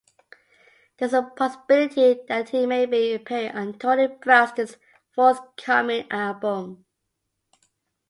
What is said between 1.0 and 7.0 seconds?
is a possibility that he may be appearing on Toni Braxton's forthcoming album.